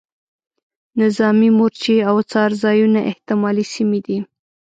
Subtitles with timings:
[1.01, 4.17] نظامي مورچې او څار ځایونه احتمالي سیمې دي.